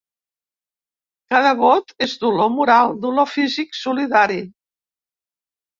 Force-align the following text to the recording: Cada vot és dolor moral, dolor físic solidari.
Cada 1.33 1.51
vot 1.61 1.95
és 2.07 2.17
dolor 2.25 2.49
moral, 2.57 2.97
dolor 3.07 3.31
físic 3.37 3.81
solidari. 3.85 4.45